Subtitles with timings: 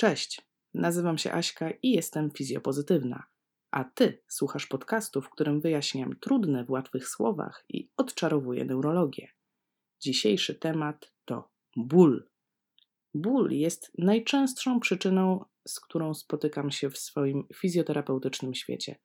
[0.00, 0.40] Cześć,
[0.74, 3.26] nazywam się Aśka i jestem fizjopozytywna.
[3.70, 9.28] A ty słuchasz podcastu, w którym wyjaśniam trudne w łatwych słowach i odczarowuję neurologię.
[10.00, 12.28] Dzisiejszy temat to ból.
[13.14, 18.98] Ból jest najczęstszą przyczyną, z którą spotykam się w swoim fizjoterapeutycznym świecie.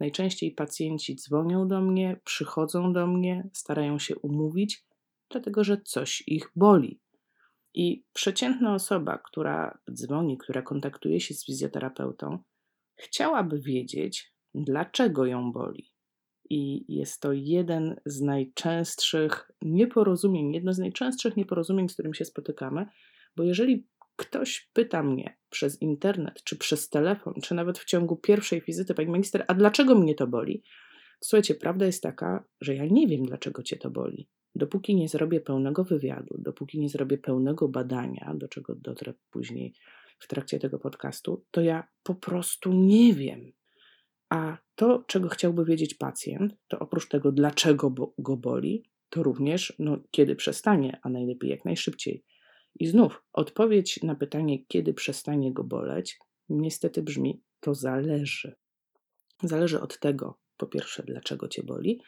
[0.00, 4.84] Najczęściej pacjenci dzwonią do mnie, przychodzą do mnie, starają się umówić,
[5.30, 7.00] dlatego że coś ich boli.
[7.78, 12.38] I przeciętna osoba, która dzwoni, która kontaktuje się z fizjoterapeutą,
[12.96, 15.92] chciałaby wiedzieć, dlaczego ją boli.
[16.50, 22.86] I jest to jeden z najczęstszych nieporozumień, jedno z najczęstszych nieporozumień, z którym się spotykamy,
[23.36, 28.62] bo jeżeli ktoś pyta mnie przez internet, czy przez telefon, czy nawet w ciągu pierwszej
[28.62, 30.62] wizyty, pani magister, a dlaczego mnie to boli?
[31.20, 34.28] Słuchajcie, prawda jest taka, że ja nie wiem, dlaczego cię to boli.
[34.54, 39.74] Dopóki nie zrobię pełnego wywiadu, dopóki nie zrobię pełnego badania, do czego dotrę później
[40.18, 43.52] w trakcie tego podcastu, to ja po prostu nie wiem.
[44.28, 49.98] A to, czego chciałby wiedzieć pacjent, to oprócz tego, dlaczego go boli, to również no,
[50.10, 52.24] kiedy przestanie, a najlepiej jak najszybciej.
[52.80, 58.56] I znów odpowiedź na pytanie, kiedy przestanie go boleć, niestety brzmi: to zależy.
[59.42, 62.00] Zależy od tego, po pierwsze, dlaczego cię boli,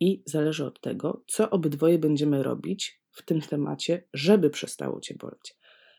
[0.00, 5.56] i zależy od tego, co obydwoje będziemy robić w tym temacie, żeby przestało cię boleć.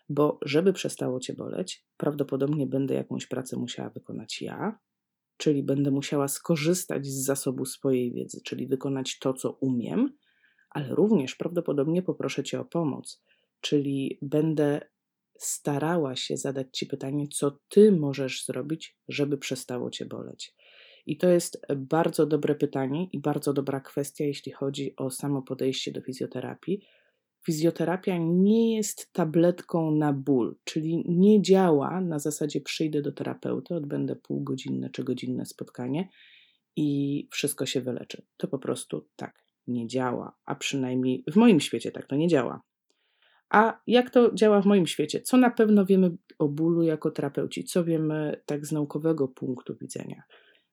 [0.10, 4.80] Bo żeby przestało cię boleć, prawdopodobnie będę jakąś pracę musiała wykonać ja,
[5.38, 10.18] czyli będę musiała skorzystać z zasobu swojej wiedzy, czyli wykonać to, co umiem,
[10.70, 13.24] ale również prawdopodobnie poproszę cię o pomoc,
[13.62, 14.82] czyli będę
[15.40, 20.56] starała się zadać ci pytanie, co ty możesz zrobić, żeby przestało cię boleć.
[21.06, 25.92] I to jest bardzo dobre pytanie i bardzo dobra kwestia, jeśli chodzi o samo podejście
[25.92, 26.82] do fizjoterapii.
[27.46, 34.16] Fizjoterapia nie jest tabletką na ból, czyli nie działa na zasadzie przyjdę do terapeuty, odbędę
[34.16, 36.10] półgodzinne czy godzinne spotkanie
[36.76, 38.26] i wszystko się wyleczy.
[38.38, 42.62] To po prostu tak nie działa, a przynajmniej w moim świecie tak to nie działa.
[43.50, 45.22] A jak to działa w moim świecie?
[45.22, 47.64] Co na pewno wiemy o bólu jako terapeuci?
[47.64, 50.24] Co wiemy tak z naukowego punktu widzenia?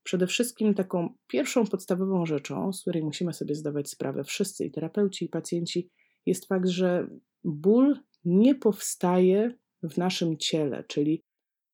[0.03, 5.25] Przede wszystkim taką pierwszą podstawową rzeczą, z której musimy sobie zdawać sprawę wszyscy i terapeuci,
[5.25, 5.91] i pacjenci,
[6.27, 7.09] jest fakt, że
[7.45, 11.25] ból nie powstaje w naszym ciele, czyli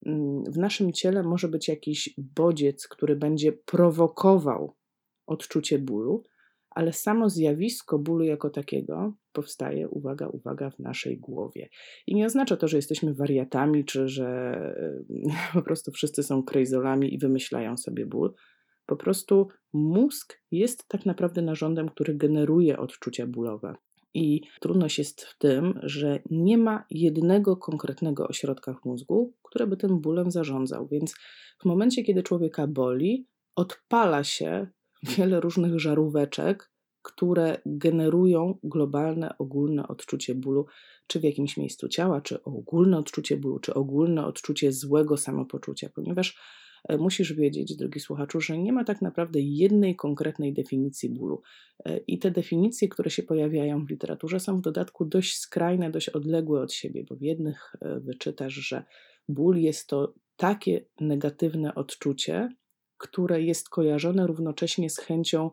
[0.06, 4.76] mm, w naszym ciele może być jakiś bodziec, który będzie prowokował
[5.26, 6.22] odczucie bólu,
[6.76, 11.68] ale samo zjawisko bólu jako takiego powstaje, uwaga, uwaga, w naszej głowie.
[12.06, 14.60] I nie oznacza to, że jesteśmy wariatami, czy że
[15.54, 18.34] po prostu wszyscy są krejzolami i wymyślają sobie ból.
[18.86, 23.74] Po prostu mózg jest tak naprawdę narządem, który generuje odczucia bólowe.
[24.14, 29.76] I trudność jest w tym, że nie ma jednego konkretnego ośrodka w mózgu, który by
[29.76, 30.88] tym bólem zarządzał.
[30.88, 31.14] Więc
[31.62, 34.66] w momencie, kiedy człowieka boli, odpala się
[35.16, 36.70] wiele różnych żaróweczek,
[37.06, 40.66] które generują globalne, ogólne odczucie bólu,
[41.06, 46.38] czy w jakimś miejscu ciała, czy ogólne odczucie bólu, czy ogólne odczucie złego samopoczucia, ponieważ
[46.88, 51.42] e, musisz wiedzieć, drogi słuchaczu, że nie ma tak naprawdę jednej konkretnej definicji bólu.
[51.84, 56.08] E, I te definicje, które się pojawiają w literaturze, są w dodatku dość skrajne, dość
[56.08, 58.84] odległe od siebie, bo w jednych e, wyczytasz, że
[59.28, 62.48] ból jest to takie negatywne odczucie,
[62.98, 65.50] które jest kojarzone równocześnie z chęcią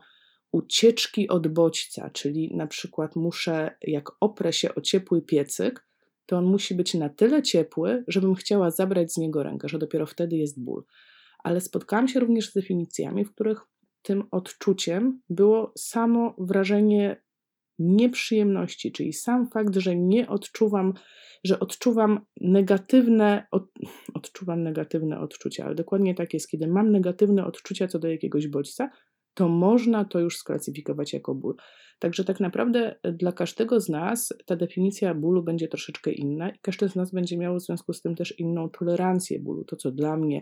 [0.52, 5.88] ucieczki od bodźca, czyli na przykład muszę, jak oprę się o ciepły piecyk,
[6.26, 10.06] to on musi być na tyle ciepły, żebym chciała zabrać z niego rękę, że dopiero
[10.06, 10.84] wtedy jest ból.
[11.44, 13.62] Ale spotkałam się również z definicjami, w których
[14.02, 17.22] tym odczuciem było samo wrażenie
[17.80, 20.94] nieprzyjemności, czyli sam fakt, że nie odczuwam,
[21.44, 23.64] że odczuwam negatywne, od,
[24.20, 28.90] odczuwam negatywne odczucia, ale dokładnie tak jest, kiedy mam negatywne odczucia co do jakiegoś bodźca,
[29.34, 31.56] to można to już sklasyfikować jako ból.
[32.00, 36.90] Także tak naprawdę dla każdego z nas ta definicja bólu będzie troszeczkę inna i każdy
[36.90, 39.64] z nas będzie miał w związku z tym też inną tolerancję bólu.
[39.64, 40.42] To, co dla mnie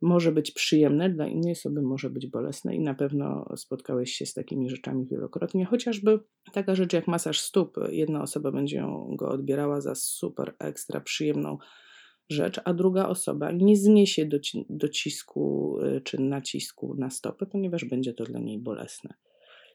[0.00, 4.34] może być przyjemne, dla innej osoby może być bolesne i na pewno spotkałeś się z
[4.34, 5.64] takimi rzeczami wielokrotnie.
[5.64, 6.20] Chociażby
[6.52, 7.76] taka rzecz jak masaż stóp.
[7.90, 11.58] Jedna osoba będzie go odbierała za super ekstra przyjemną
[12.30, 18.14] rzecz, a druga osoba nie zniesie doci docisku y, czy nacisku na stopę, ponieważ będzie
[18.14, 19.14] to dla niej bolesne.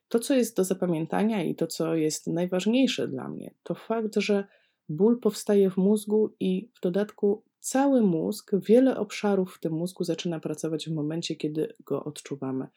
[0.07, 4.43] To, co jest do zapamiętania i to, co jest najważniejsze dla mnie, to fakt, że
[4.89, 10.39] ból powstaje w mózgu i w dodatku cały mózg, wiele obszarów w tym mózgu zaczyna
[10.39, 12.67] pracować w momencie, kiedy go odczuwamy.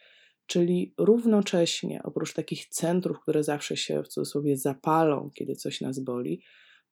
[0.47, 6.43] Czyli równocześnie, oprócz takich centrów, które zawsze się w cudzysłowie zapalą, kiedy coś nas boli,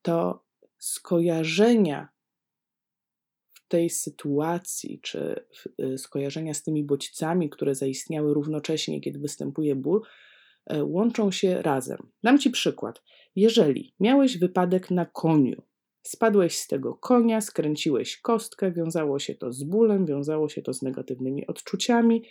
[0.01, 0.45] to
[0.77, 2.09] skojarzenia
[3.53, 5.45] w tej sytuacji, czy
[5.79, 10.01] y, skojarzenia z tymi bodźcami, które zaistniały równocześnie, kiedy występuje ból,
[10.65, 12.11] e, łączą się razem.
[12.23, 13.03] Dam Ci przykład.
[13.35, 15.61] Jeżeli miałeś wypadek na koniu,
[16.07, 20.81] spadłeś z tego konia, skręciłeś kostkę, wiązało się to z bólem, wiązało się to z
[20.81, 22.23] negatywnymi odczuciami,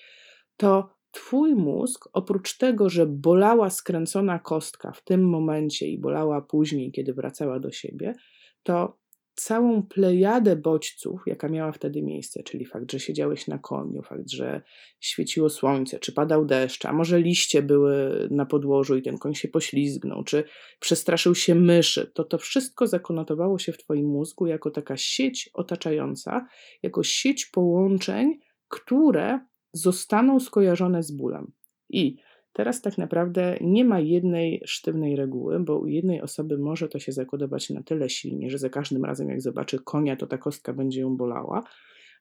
[0.56, 6.92] to Twój mózg, oprócz tego, że bolała skręcona kostka w tym momencie i bolała później,
[6.92, 8.14] kiedy wracała do siebie,
[8.62, 8.98] to
[9.34, 14.62] całą plejadę bodźców, jaka miała wtedy miejsce, czyli fakt, że siedziałeś na koniu, fakt, że
[15.00, 19.48] świeciło słońce, czy padał deszcz, a może liście były na podłożu i ten koń się
[19.48, 20.44] poślizgnął, czy
[20.80, 26.46] przestraszył się myszy, to to wszystko zakonotowało się w Twoim mózgu jako taka sieć otaczająca,
[26.82, 28.38] jako sieć połączeń,
[28.68, 29.40] które
[29.72, 31.52] zostaną skojarzone z bólem.
[31.88, 32.16] I
[32.54, 37.12] teraz tak naprawdę nie ma jednej sztywnej reguły, bo u jednej osoby może to się
[37.12, 41.00] zakodować na tyle silnie, że za każdym razem, jak zobaczy konia, to ta kostka będzie
[41.00, 41.62] ją bolała,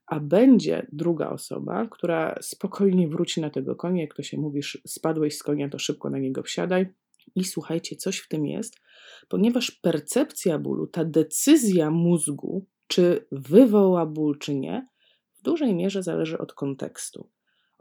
[0.05, 5.37] a będzie druga osoba, która spokojnie wróci na tego konia, jak to się mówi, spadłeś
[5.37, 6.87] z konia, to szybko na niego wsiadaj.
[7.35, 8.75] I słuchajcie, coś w tym jest,
[9.29, 14.87] ponieważ percepcja bólu, ta decyzja mózgu, czy wywoła ból, czy nie,
[15.39, 17.29] w dużej mierze zależy od kontekstu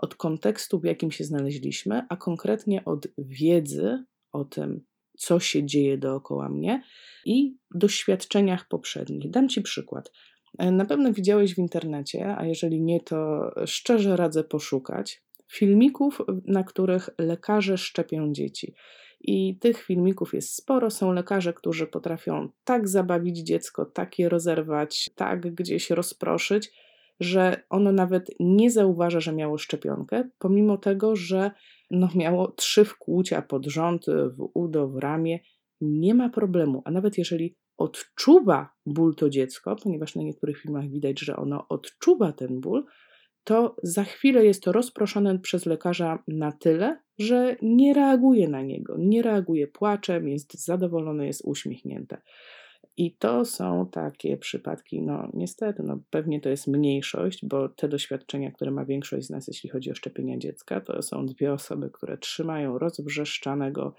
[0.03, 4.85] od kontekstu, w jakim się znaleźliśmy, a konkretnie od wiedzy o tym,
[5.19, 6.83] co się dzieje dookoła mnie
[7.25, 9.31] i doświadczeniach poprzednich.
[9.31, 10.13] Dam Ci przykład.
[10.59, 15.23] E, na pewno widziałeś w internecie, a jeżeli nie, to szczerze radzę poszukać
[15.53, 18.75] filmików, na których lekarze szczepią dzieci.
[19.21, 20.91] I tych filmików jest sporo.
[20.91, 26.73] Są lekarze, którzy potrafią tak zabawić dziecko, tak je rozerwać, tak gdzieś rozproszyć,
[27.21, 31.51] że ono nawet nie zauważa, że miało szczepionkę, pomimo tego, że
[31.91, 35.41] no miało trzy wkłucia pod rząd, w udo, w ramię,
[35.81, 36.83] nie ma problemu.
[36.85, 42.33] A nawet jeżeli odczuwa ból to dziecko, ponieważ na niektórych filmach widać, że ono odczuwa
[42.33, 42.85] ten ból,
[43.45, 48.97] to za chwilę jest to rozproszone przez lekarza na tyle, że nie reaguje na niego,
[48.99, 52.23] nie reaguje płaczem, jest zadowolone, jest uśmiechnięte.
[52.97, 58.51] I to są takie przypadki, no niestety, no pewnie to jest mniejszość, bo te doświadczenia,
[58.51, 62.19] które ma większość z nas, jeśli chodzi o szczepienia dziecka, to są dwie osoby, które
[62.19, 63.95] trzymają rozbrzeszczanego,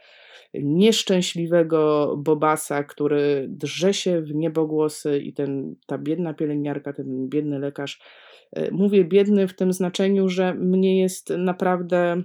[0.53, 8.01] nieszczęśliwego bobasa, który drze się w niebogłosy i ten, ta biedna pielęgniarka, ten biedny lekarz,
[8.51, 12.23] e, mówię biedny w tym znaczeniu, że mnie jest naprawdę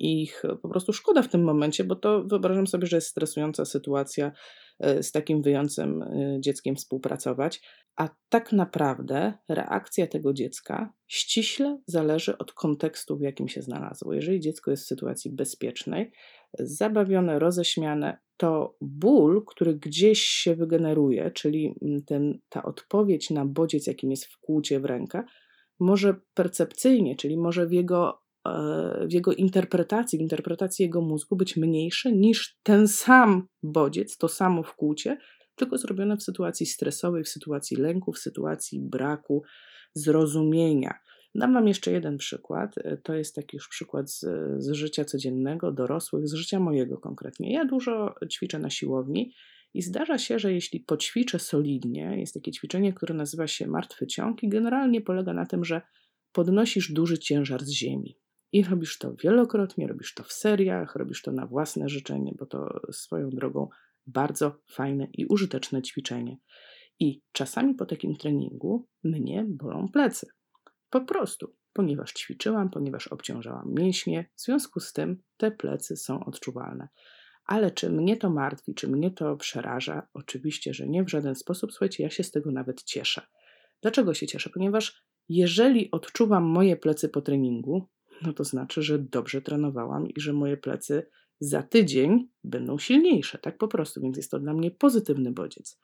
[0.00, 4.32] ich po prostu szkoda w tym momencie, bo to wyobrażam sobie, że jest stresująca sytuacja
[4.80, 7.62] E, z takim wyjącym e, dzieckiem współpracować,
[7.96, 14.14] a tak naprawdę reakcja tego dziecka ściśle zależy od kontekstu, w jakim się znalazło.
[14.14, 16.12] Jeżeli dziecko jest w sytuacji bezpiecznej,
[16.58, 23.86] zabawione, roześmiane, to ból, który gdzieś się wygeneruje, czyli mm, ten, ta odpowiedź na bodziec,
[23.86, 25.22] jakim jest wkłucie w rękę,
[25.80, 28.29] może percepcyjnie, czyli może w jego E,
[29.08, 35.18] w jego interpretacji, interpretacji jego mózgu być mniejsze niż ten sam bodziec, to samo wkłucie,
[35.54, 39.42] tylko zrobione w sytuacji stresowej, w sytuacji lęku, w sytuacji braku
[39.94, 40.94] zrozumienia.
[41.34, 42.78] Dam Wam jeszcze jeden przykład.
[42.78, 44.24] E, to jest taki już przykład z,
[44.58, 47.52] z życia codziennego, dorosłych, z życia mojego konkretnie.
[47.52, 49.32] Ja dużo ćwiczę na siłowni
[49.74, 54.42] i zdarza się, że jeśli poćwiczę solidnie, jest takie ćwiczenie, które nazywa się martwy ciąg
[54.42, 55.82] i generalnie polega na tym, że
[56.32, 58.16] podnosisz duży ciężar z ziemi.
[58.52, 62.80] I robisz to wielokrotnie, robisz to w seriach, robisz to na własne życzenie, bo to
[62.92, 63.68] swoją drogą
[64.06, 66.36] bardzo fajne i użyteczne ćwiczenie.
[67.00, 70.26] I czasami po takim treningu mnie bolą plecy.
[70.90, 76.88] Po prostu, ponieważ ćwiczyłam, ponieważ obciążałam mięśnie, w związku z tym te plecy są odczuwalne.
[77.44, 80.08] Ale czy mnie to martwi, czy mnie to przeraża?
[80.14, 81.72] Oczywiście, że nie w żaden sposób.
[81.72, 83.22] Słuchajcie, ja się z tego nawet cieszę.
[83.82, 84.50] Dlaczego się cieszę?
[84.50, 87.88] Ponieważ jeżeli odczuwam moje plecy po treningu,
[88.22, 91.06] no to znaczy, że dobrze trenowałam i że moje plecy
[91.40, 95.80] za tydzień będą silniejsze, tak po prostu, więc jest to dla mnie pozytywny bodziec.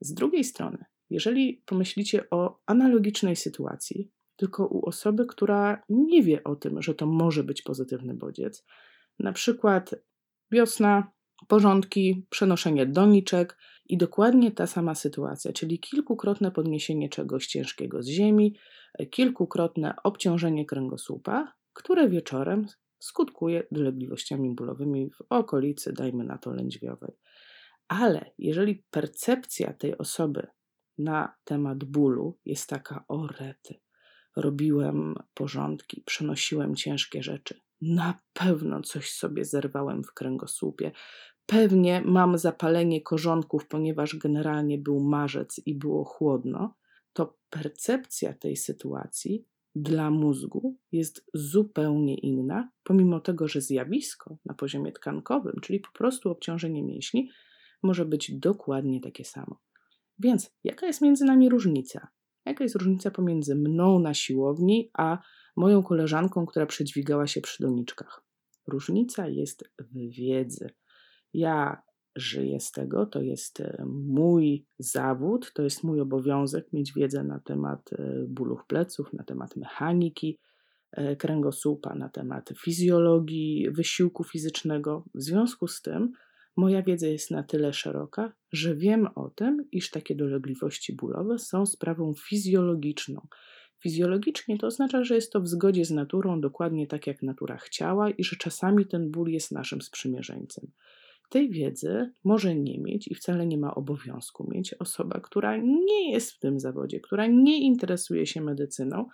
[0.00, 6.56] Z drugiej strony, jeżeli pomyślicie o analogicznej sytuacji, tylko u osoby, która nie wie o
[6.56, 8.64] tym, że to może być pozytywny bodziec,
[9.18, 9.94] na przykład
[10.50, 11.12] wiosna,
[11.48, 18.56] porządki, przenoszenie doniczek i dokładnie ta sama sytuacja, czyli kilkukrotne podniesienie czegoś ciężkiego z ziemi,
[19.10, 22.66] kilkukrotne obciążenie kręgosłupa, które wieczorem
[22.98, 27.16] skutkuje dolegliwościami bólowymi w okolicy, dajmy na to, lędźwiowej.
[27.88, 30.46] Ale jeżeli percepcja tej osoby
[30.98, 33.80] na temat bólu jest taka, o rety,
[34.36, 40.92] robiłem porządki, przenosiłem ciężkie rzeczy, na pewno coś sobie zerwałem w kręgosłupie,
[41.46, 46.74] pewnie mam zapalenie korzonków, ponieważ generalnie był marzec i było chłodno,
[47.12, 49.46] to percepcja tej sytuacji
[49.82, 56.30] dla mózgu jest zupełnie inna, pomimo tego, że zjawisko na poziomie tkankowym, czyli po prostu
[56.30, 57.30] obciążenie mięśni,
[57.82, 59.60] może być dokładnie takie samo.
[60.18, 62.08] Więc jaka jest między nami różnica?
[62.46, 65.18] Jaka jest różnica pomiędzy mną na siłowni, a
[65.56, 68.24] moją koleżanką, która przedźwigała się przy doniczkach?
[68.66, 70.70] Różnica jest w wiedzy.
[71.34, 71.82] Ja
[72.18, 77.40] żyję z tego, to jest e, mój zawód, to jest mój obowiązek mieć wiedzę na
[77.40, 80.38] temat e, bólów pleców, na temat mechaniki
[80.92, 85.04] e, kręgosłupa, na temat fizjologii wysiłku fizycznego.
[85.14, 86.12] W związku z tym
[86.56, 91.66] moja wiedza jest na tyle szeroka, że wiem o tym, iż takie dolegliwości bólowe są
[91.66, 93.26] sprawą fizjologiczną.
[93.82, 98.10] Fizjologicznie to oznacza, że jest to w zgodzie z naturą, dokładnie tak jak natura chciała,
[98.10, 100.70] i że czasami ten ból jest naszym sprzymierzeńcem.
[101.28, 106.32] Tej wiedzy może nie mieć i wcale nie ma obowiązku mieć osoba, która nie jest
[106.32, 109.06] w tym zawodzie, która nie interesuje się medycyną,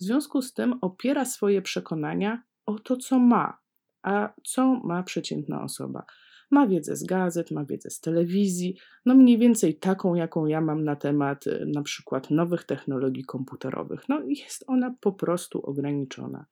[0.00, 3.62] w związku z tym opiera swoje przekonania o to, co ma.
[4.02, 6.04] A co ma przeciętna osoba?
[6.50, 8.76] Ma wiedzę z gazet, ma wiedzę z telewizji,
[9.06, 14.08] no mniej więcej taką, jaką ja mam na temat y, na przykład nowych technologii komputerowych.
[14.08, 16.46] No jest ona po prostu ograniczona.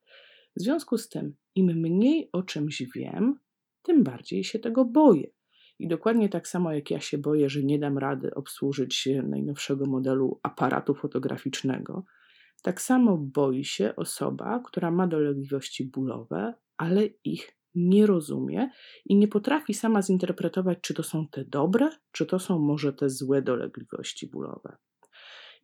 [0.56, 3.38] W związku z tym, im mniej o czymś wiem,
[3.90, 5.30] tym bardziej się tego boję.
[5.78, 10.40] I dokładnie tak samo jak ja się boję, że nie dam rady obsłużyć najnowszego modelu
[10.42, 12.04] aparatu fotograficznego,
[12.62, 18.70] tak samo boi się osoba, która ma dolegliwości bólowe, ale ich nie rozumie
[19.04, 23.08] i nie potrafi sama zinterpretować, czy to są te dobre, czy to są może te
[23.08, 24.76] złe dolegliwości bólowe.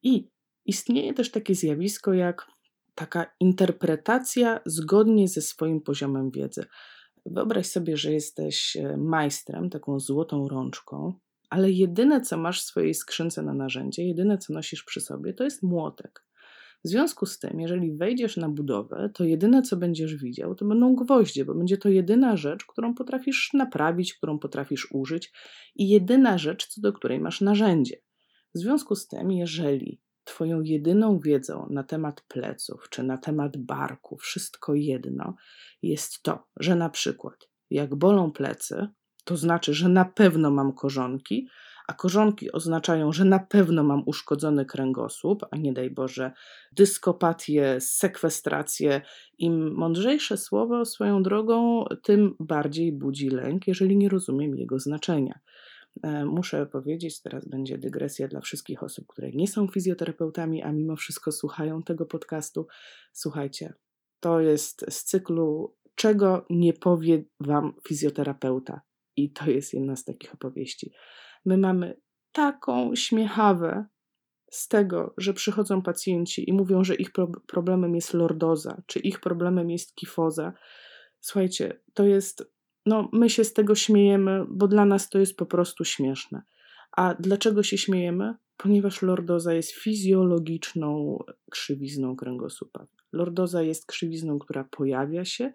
[0.02, 0.30] I
[0.64, 2.46] istnieje też takie zjawisko jak
[2.94, 6.66] taka interpretacja zgodnie ze swoim poziomem wiedzy.
[7.30, 11.14] Wyobraź sobie, że jesteś e, majstrem, taką złotą rączką,
[11.50, 15.44] ale jedyne, co masz w swojej skrzynce na narzędzie, jedyne, co nosisz przy sobie, to
[15.44, 16.26] jest młotek.
[16.84, 20.94] W związku z tym, jeżeli wejdziesz na budowę, to jedyne, co będziesz widział, to będą
[20.94, 25.32] gwoździe, bo będzie to jedyna rzecz, którą potrafisz naprawić, którą potrafisz użyć
[25.74, 27.96] i jedyna rzecz, co do której masz narzędzie.
[28.54, 34.16] W związku z tym, jeżeli Twoją jedyną wiedzą na temat pleców czy na temat barku,
[34.16, 35.34] wszystko jedno,
[35.82, 38.88] jest to, że na przykład jak bolą plecy,
[39.24, 41.48] to znaczy, że na pewno mam korzonki,
[41.86, 46.32] a korzonki oznaczają, że na pewno mam uszkodzony kręgosłup, a nie daj Boże,
[46.72, 49.00] dyskopatię, sekwestrację.
[49.38, 55.38] Im mądrzejsze słowo swoją drogą, tym bardziej budzi lęk, jeżeli nie rozumiem jego znaczenia.
[56.02, 60.96] E, muszę powiedzieć, teraz będzie dygresja dla wszystkich osób, które nie są fizjoterapeutami, a mimo
[60.96, 62.66] wszystko słuchają tego podcastu.
[63.12, 63.74] Słuchajcie,
[64.20, 68.80] to jest z cyklu Czego nie powie Wam fizjoterapeuta?
[69.16, 70.92] I to jest jedna z takich opowieści.
[71.44, 72.00] My mamy
[72.32, 73.86] taką śmiechawę
[74.50, 77.10] z tego, że przychodzą pacjenci i mówią, że ich
[77.46, 80.52] problemem jest lordoza, czy ich problemem jest kifoza.
[81.20, 82.52] Słuchajcie, to jest
[82.86, 86.42] no, my się z tego śmiejemy, bo dla nas to jest po prostu śmieszne.
[86.96, 88.34] A dlaczego się śmiejemy?
[88.56, 91.18] Ponieważ lordoza jest fizjologiczną
[91.50, 92.86] krzywizną kręgosłupa.
[93.12, 95.52] Lordoza jest krzywizną, która pojawia się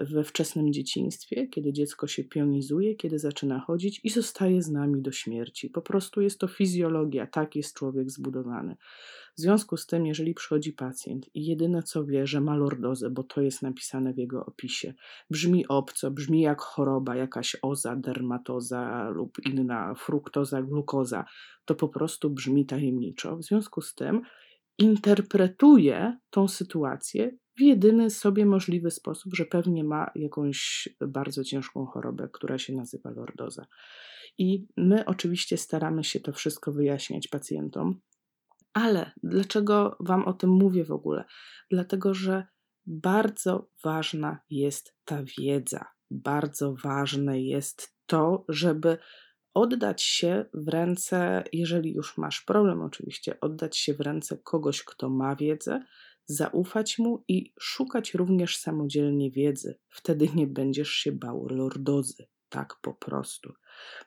[0.00, 5.12] we wczesnym dzieciństwie, kiedy dziecko się pionizuje, kiedy zaczyna chodzić i zostaje z nami do
[5.12, 5.70] śmierci.
[5.70, 8.76] Po prostu jest to fizjologia, tak jest człowiek zbudowany.
[9.36, 13.22] W związku z tym, jeżeli przychodzi pacjent i jedyne co wie, że ma lordozę, bo
[13.22, 14.94] to jest napisane w jego opisie,
[15.30, 21.24] brzmi obco, brzmi jak choroba, jakaś oza, dermatoza lub inna fruktoza, glukoza,
[21.64, 23.36] to po prostu brzmi tajemniczo.
[23.36, 24.22] W związku z tym
[24.78, 32.28] interpretuje tą sytuację w jedyny sobie możliwy sposób, że pewnie ma jakąś bardzo ciężką chorobę,
[32.32, 33.66] która się nazywa lordoza.
[34.38, 38.00] I my oczywiście staramy się to wszystko wyjaśniać pacjentom,
[38.72, 41.24] ale dlaczego Wam o tym mówię w ogóle?
[41.70, 42.46] Dlatego, że
[42.86, 45.84] bardzo ważna jest ta wiedza.
[46.10, 48.98] Bardzo ważne jest to, żeby
[49.54, 55.10] oddać się w ręce, jeżeli już masz problem, oczywiście, oddać się w ręce kogoś, kto
[55.10, 55.84] ma wiedzę,
[56.26, 59.78] zaufać mu i szukać również samodzielnie wiedzy.
[59.88, 63.52] Wtedy nie będziesz się bał lordozy, tak po prostu.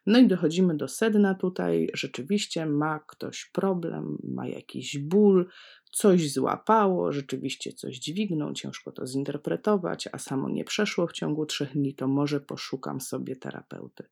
[0.06, 1.90] No i dochodzimy do sedna tutaj.
[1.94, 5.48] Rzeczywiście ma ktoś problem, ma jakiś ból,
[5.92, 11.74] coś złapało, rzeczywiście coś dźwignął, ciężko to zinterpretować, a samo nie przeszło w ciągu trzech
[11.74, 14.04] dni, to może poszukam sobie terapeuty.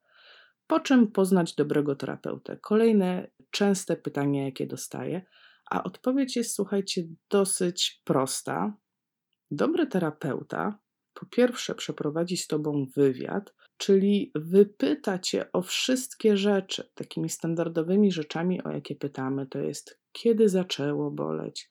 [0.68, 2.58] Po czym poznać dobrego terapeutę?
[2.58, 5.26] Kolejne częste pytanie, jakie dostaję,
[5.70, 8.78] a odpowiedź jest, słuchajcie, dosyć prosta.
[9.52, 10.80] Dobry terapeuta
[11.14, 16.92] po pierwsze przeprowadzi z tobą wywiad, czyli wypyta cię o wszystkie rzeczy.
[16.94, 21.70] Takimi standardowymi rzeczami, o jakie pytamy, to jest kiedy zaczęło boleć,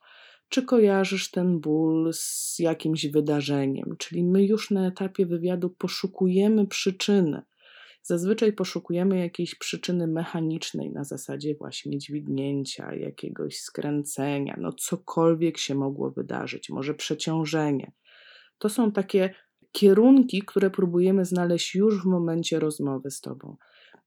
[0.48, 7.42] czy kojarzysz ten ból z jakimś wydarzeniem, czyli my już na etapie wywiadu poszukujemy przyczyny.
[8.06, 16.10] Zazwyczaj poszukujemy jakiejś przyczyny mechanicznej na zasadzie właśnie dźwignięcia, jakiegoś skręcenia, no cokolwiek się mogło
[16.10, 17.92] wydarzyć, może przeciążenie.
[18.58, 19.34] To są takie
[19.72, 23.56] kierunki, które próbujemy znaleźć już w momencie rozmowy z Tobą.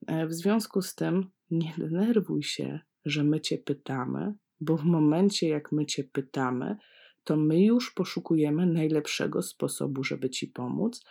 [0.08, 5.48] E, w związku z tym nie denerwuj się, że my Cię pytamy, bo w momencie,
[5.50, 6.78] jak my Cię pytamy,
[7.24, 11.04] to my już poszukujemy najlepszego sposobu, żeby Ci pomóc.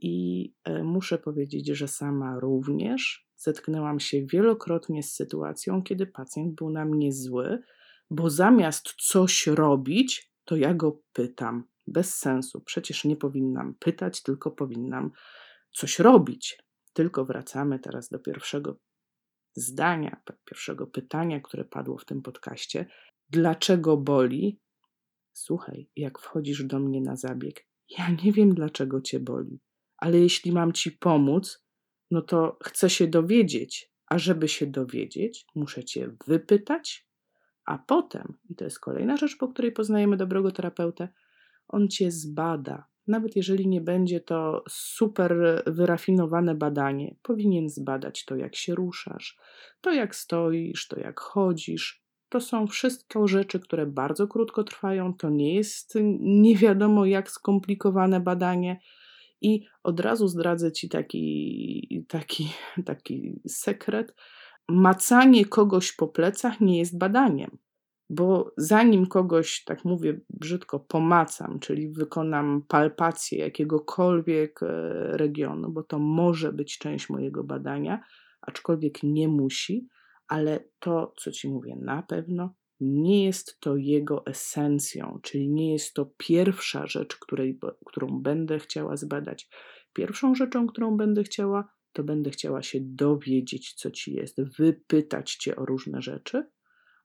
[0.00, 6.70] I e, muszę powiedzieć, że sama również zetknęłam się wielokrotnie z sytuacją, kiedy pacjent był
[6.70, 7.62] na mnie zły,
[8.10, 11.64] bo zamiast coś robić, to ja go pytam.
[11.86, 12.60] Bez sensu.
[12.60, 15.10] Przecież nie powinnam pytać, tylko powinnam
[15.72, 16.58] coś robić.
[16.92, 18.78] Tylko wracamy teraz do pierwszego
[19.56, 22.86] zdania, pierwszego pytania, które padło w tym podcaście.
[23.28, 24.60] Dlaczego boli?
[25.32, 27.66] Słuchaj, jak wchodzisz do mnie na zabieg,
[27.98, 29.60] ja nie wiem, dlaczego cię boli,
[30.00, 31.64] ale jeśli mam ci pomóc,
[32.10, 37.08] no to chcę się dowiedzieć, a żeby się dowiedzieć, muszę cię wypytać,
[37.66, 41.08] a potem, i to jest kolejna rzecz, po której poznajemy dobrego terapeutę,
[41.68, 48.56] on cię zbada, nawet jeżeli nie będzie to super wyrafinowane badanie, powinien zbadać to, jak
[48.56, 49.38] się ruszasz,
[49.80, 52.04] to jak stoisz, to jak chodzisz.
[52.28, 55.14] To są wszystko rzeczy, które bardzo krótko trwają.
[55.14, 58.80] To nie jest nie wiadomo jak skomplikowane badanie.
[59.42, 62.52] I od razu zdradzę Ci taki, taki,
[62.86, 64.14] taki sekret.
[64.68, 67.58] Macanie kogoś po plecach nie jest badaniem
[68.10, 74.66] bo zanim kogoś, tak mówię brzydko, pomacam, czyli wykonam palpację jakiegokolwiek e,
[75.16, 78.04] regionu, bo to może być część mojego badania,
[78.40, 79.88] aczkolwiek nie musi,
[80.28, 85.94] ale to, co ci mówię, na pewno nie jest to jego esencją, czyli nie jest
[85.94, 89.48] to pierwsza rzecz, której, którą będę chciała zbadać.
[89.92, 95.56] Pierwszą rzeczą, którą będę chciała, to będę chciała się dowiedzieć, co ci jest, wypytać cię
[95.56, 96.46] o różne rzeczy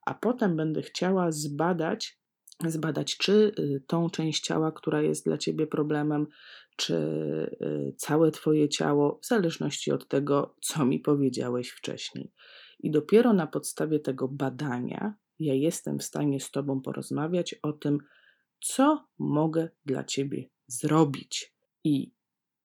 [0.06, 2.20] a potem będę chciała zbadać,
[2.66, 6.26] zbadać, czy y, tą część ciała, która jest dla ciebie problemem,
[6.76, 6.94] czy
[7.62, 12.32] y, całe twoje ciało, w zależności od tego, co mi powiedziałeś wcześniej.
[12.78, 17.98] I dopiero na podstawie tego badania ja jestem w stanie z tobą porozmawiać o tym,
[18.60, 21.54] co mogę dla ciebie zrobić.
[21.84, 22.12] I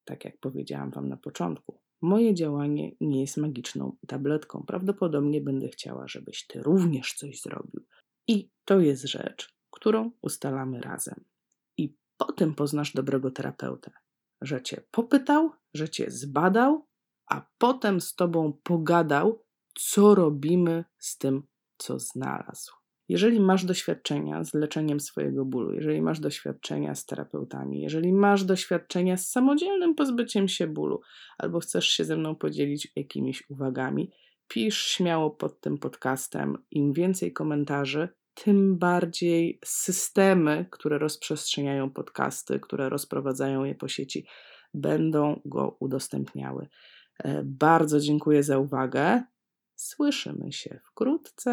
[0.06, 4.64] tak jak powiedziałam wam na początku, Moje działanie nie jest magiczną tabletką.
[4.68, 7.86] Prawdopodobnie będę chciała, żebyś ty również coś zrobił.
[8.28, 11.24] I to jest rzecz, którą ustalamy razem.
[11.78, 13.92] I potem poznasz dobrego terapeutę,
[14.42, 16.88] że cię popytał, że cię zbadał,
[17.26, 19.44] a potem z tobą pogadał,
[19.76, 21.44] co robimy z tym,
[21.82, 22.72] co znalazł.
[23.10, 29.18] Jeżeli masz doświadczenia z leczeniem swojego bólu, jeżeli masz doświadczenia z terapeutami, jeżeli masz doświadczenia
[29.18, 31.02] z samodzielnym pozbyciem się bólu,
[31.38, 34.12] albo chcesz się ze mną podzielić jakimiś uwagami,
[34.48, 36.58] pisz śmiało pod tym podcastem.
[36.72, 44.26] Im więcej komentarzy, tym bardziej systemy, które rozprzestrzeniają podcasty, które rozprowadzają je po sieci,
[44.74, 46.68] będą go udostępniały.
[47.24, 49.24] E, bardzo dziękuję za uwagę.
[49.82, 51.52] Słyszymy się wkrótce.